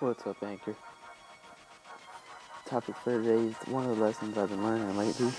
What's 0.00 0.26
up, 0.26 0.42
Anchor? 0.42 0.74
Topic 2.64 2.94
for 3.04 3.22
today 3.22 3.48
is 3.48 3.54
one 3.66 3.84
of 3.84 3.98
the 3.98 4.02
lessons 4.02 4.38
I've 4.38 4.48
been 4.48 4.64
learning 4.64 4.96
lately, 4.96 5.30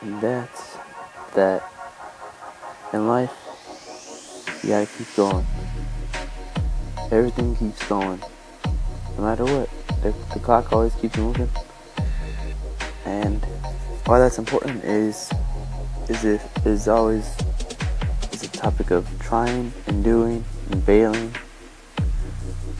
and 0.00 0.20
that's 0.20 0.76
that 1.36 1.62
in 2.92 3.06
life, 3.06 3.30
you 4.64 4.70
gotta 4.70 4.86
keep 4.86 5.06
going. 5.14 5.46
Everything 7.12 7.54
keeps 7.54 7.88
going, 7.88 8.20
no 9.16 9.22
matter 9.22 9.44
what. 9.44 9.70
The, 10.02 10.12
the 10.34 10.40
clock 10.40 10.72
always 10.72 10.96
keeps 10.96 11.16
moving, 11.16 11.48
and 13.04 13.44
why 14.06 14.18
that's 14.18 14.38
important 14.38 14.82
is 14.82 15.30
is 16.08 16.24
it 16.24 16.40
is 16.64 16.88
always 16.88 17.32
is 18.32 18.42
a 18.42 18.48
topic 18.48 18.90
of 18.90 19.08
trying 19.20 19.72
and 19.86 20.02
doing 20.02 20.44
and 20.72 20.82
failing 20.82 21.32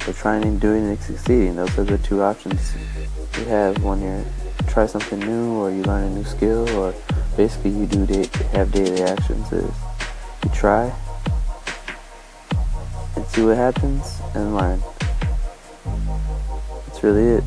or 0.07 0.13
trying 0.13 0.45
and 0.45 0.61
doing 0.61 0.87
and 0.87 1.01
succeeding. 1.01 1.57
Those 1.57 1.79
are 1.79 1.85
the 1.85 1.99
two 1.99 2.23
options 2.23 2.75
you 3.39 3.45
have 3.47 3.83
when 3.83 4.01
you 4.01 4.25
try 4.69 4.87
something 4.87 5.19
new 5.19 5.55
or 5.55 5.71
you 5.71 5.83
learn 5.83 6.05
a 6.05 6.11
new 6.11 6.25
skill 6.25 6.69
or 6.79 6.95
basically 7.37 7.71
you 7.71 7.87
do 7.87 8.07
da- 8.07 8.29
have 8.53 8.73
daily 8.73 9.03
actions 9.03 9.53
is 9.53 9.75
you 10.45 10.51
try 10.51 10.93
and 13.17 13.27
see 13.27 13.45
what 13.45 13.57
happens 13.57 14.21
and 14.35 14.55
learn. 14.55 14.81
That's 16.87 17.03
really 17.03 17.39
it. 17.39 17.45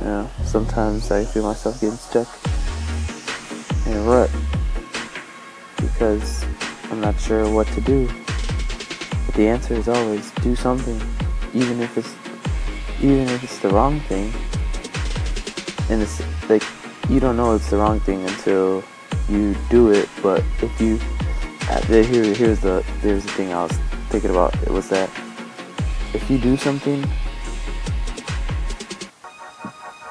You 0.00 0.06
know, 0.06 0.30
sometimes 0.44 1.10
I 1.10 1.24
feel 1.24 1.44
myself 1.44 1.80
getting 1.80 1.96
stuck 1.96 2.28
in 3.86 3.92
a 3.92 4.02
rut 4.02 4.30
because 5.76 6.44
I'm 6.90 7.00
not 7.00 7.20
sure 7.20 7.52
what 7.52 7.66
to 7.68 7.80
do. 7.80 8.08
The 9.40 9.48
answer 9.48 9.72
is 9.72 9.88
always 9.88 10.30
do 10.42 10.54
something, 10.54 11.00
even 11.54 11.80
if 11.80 11.96
it's 11.96 12.14
even 13.00 13.26
if 13.26 13.42
it's 13.42 13.58
the 13.60 13.70
wrong 13.70 13.98
thing. 14.00 14.30
And 15.88 16.02
it's 16.02 16.20
like 16.50 16.62
you 17.08 17.20
don't 17.20 17.38
know 17.38 17.54
it's 17.54 17.70
the 17.70 17.78
wrong 17.78 18.00
thing 18.00 18.22
until 18.28 18.84
you 19.30 19.56
do 19.70 19.92
it. 19.92 20.10
But 20.22 20.44
if 20.60 20.78
you 20.78 21.00
uh, 21.70 21.80
here 21.86 22.34
here's 22.34 22.60
the 22.60 22.82
here's 23.00 23.24
the 23.24 23.30
thing 23.30 23.50
I 23.50 23.62
was 23.62 23.72
thinking 24.10 24.28
about. 24.28 24.54
It 24.62 24.68
was 24.68 24.90
that 24.90 25.08
if 26.12 26.28
you 26.28 26.36
do 26.36 26.58
something 26.58 27.00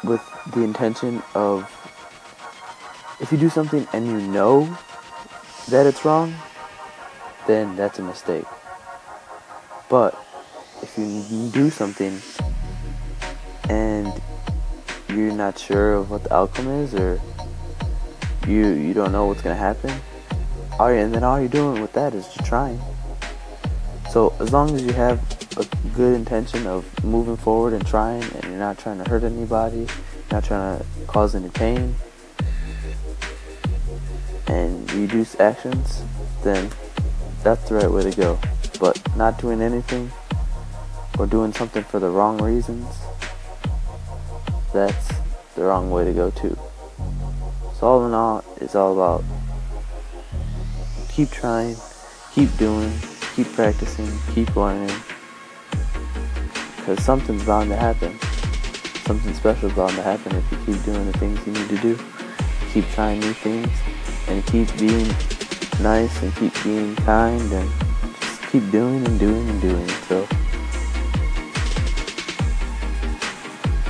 with 0.04 0.24
the 0.56 0.64
intention 0.64 1.22
of 1.36 1.70
if 3.20 3.32
you 3.32 3.38
do 3.38 3.52
something 3.52 3.88
and 3.94 4.08
you 4.08 4.18
know 4.22 4.76
that 5.70 5.86
it's 5.86 6.04
wrong, 6.04 6.34
then 7.46 7.76
that's 7.76 8.00
a 8.00 8.02
mistake. 8.02 8.48
But 9.90 10.14
if 10.84 10.96
you 10.98 11.50
do 11.50 11.72
something 11.72 12.22
and 13.70 14.14
you're 15.10 15.34
not 15.34 15.58
sure 15.58 15.94
of 15.94 16.12
what 16.12 16.24
the 16.24 16.34
outcome 16.34 16.68
is 16.68 16.94
or 16.94 17.20
you 18.48 18.68
you 18.68 18.94
don't 18.94 19.12
know 19.12 19.26
what's 19.26 19.42
gonna 19.42 19.56
happen, 19.56 19.92
all 20.80 20.92
you, 20.92 21.00
and 21.00 21.14
then 21.14 21.24
all 21.24 21.40
you're 21.40 21.50
doing 21.50 21.82
with 21.82 21.94
that 21.94 22.14
is 22.14 22.26
just 22.28 22.46
trying. 22.46 22.80
So 24.12 24.34
as 24.40 24.54
long 24.54 24.76
as 24.76 24.84
you 24.84 24.94
have 24.94 25.20
a 25.58 25.66
good 25.96 26.14
intention 26.16 26.68
of 26.68 26.86
moving 27.04 27.38
forward 27.38 27.74
and 27.74 27.86
trying, 27.86 28.24
and 28.24 28.44
you're 28.44 28.60
not 28.60 28.78
trying 28.78 29.04
to 29.04 29.10
hurt 29.10 29.24
anybody, 29.24 29.88
not 30.32 30.44
trying 30.44 30.78
to 30.78 30.86
cause 31.08 31.34
any 31.34 31.50
pain, 31.50 31.96
and 34.48 34.92
reduce 34.94 35.40
actions, 35.40 36.04
then 36.44 36.70
that's 37.44 37.68
the 37.70 37.76
right 37.76 37.92
way 37.92 38.04
to 38.04 38.12
go 38.16 38.40
but 38.80 39.00
not 39.16 39.38
doing 39.40 39.62
anything 39.62 40.12
or 41.18 41.28
doing 41.28 41.52
something 41.54 41.84
for 41.84 42.00
the 42.00 42.10
wrong 42.10 42.42
reasons, 42.42 42.88
that's 44.74 45.12
the 45.56 45.64
wrong 45.64 45.92
way 45.92 46.06
to 46.06 46.14
go 46.14 46.32
too. 46.32 46.58
So 47.78 47.88
all 47.88 48.06
in 48.06 48.14
all, 48.14 48.44
it's 48.62 48.76
all 48.76 48.94
about 48.94 49.24
keep 51.10 51.30
trying, 51.32 51.76
keep 52.34 52.56
doing, 52.58 52.92
keep 53.36 53.48
practicing, 53.54 54.10
keep 54.34 54.56
learning, 54.56 54.96
because 56.78 57.04
something's 57.04 57.44
bound 57.44 57.70
to 57.70 57.76
happen. 57.76 58.18
Something 59.06 59.34
special 59.34 59.70
is 59.70 59.76
bound 59.76 59.96
to 59.96 60.02
happen 60.02 60.36
if 60.36 60.52
you 60.52 60.58
keep 60.66 60.84
doing 60.86 61.06
the 61.12 61.18
things 61.18 61.46
you 61.46 61.54
need 61.54 61.70
to 61.70 61.78
do. 61.78 62.00
Keep 62.72 62.86
trying 62.92 63.20
new 63.20 63.34
things 63.34 63.70
and 64.28 64.46
keep 64.46 64.70
being 64.78 65.08
nice 65.82 66.22
and 66.22 66.36
keep 66.36 66.54
being 66.64 66.96
kind 66.98 67.52
and 67.52 67.89
keep 68.52 68.72
doing 68.72 69.06
and 69.06 69.20
doing 69.20 69.48
and 69.48 69.62
doing. 69.62 69.88
So 70.08 70.28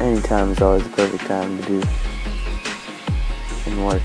anytime 0.02 0.52
is 0.52 0.62
always 0.62 0.84
the 0.84 0.90
perfect 0.90 1.26
time 1.26 1.58
to 1.62 1.66
do 1.66 1.82
and 3.66 3.86
work 3.86 4.02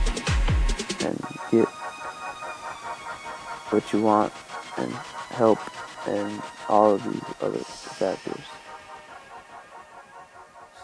and 1.00 1.26
get 1.50 1.66
what 3.70 3.92
you 3.92 4.02
want 4.02 4.32
and 4.78 4.92
help 5.30 5.58
and 6.06 6.40
all 6.68 6.94
of 6.94 7.02
these 7.02 7.22
other 7.40 7.58
factors. 7.58 8.44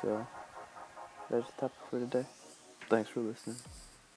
So 0.03 0.26
that's 1.30 1.47
the 1.47 1.53
topic 1.60 1.78
for 1.88 2.00
today. 2.00 2.26
Thanks 2.88 3.10
for 3.10 3.20
listening. 3.20 3.56